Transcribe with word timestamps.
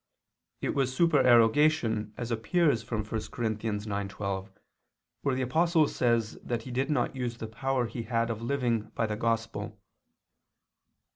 It 0.61 0.69
was 0.73 0.95
supererogation, 0.95 2.15
as 2.17 2.31
appears 2.31 2.81
from 2.81 3.01
1 3.05 3.09
Cor. 3.29 3.43
9:12, 3.43 4.49
where 5.21 5.35
the 5.35 5.43
Apostle 5.43 5.87
says 5.87 6.39
that 6.43 6.63
he 6.63 6.71
did 6.71 6.89
not 6.89 7.15
use 7.15 7.37
the 7.37 7.45
power 7.45 7.85
he 7.85 8.01
had 8.01 8.31
of 8.31 8.41
living 8.41 8.89
by 8.95 9.05
the 9.05 9.15
Gospel. 9.15 9.79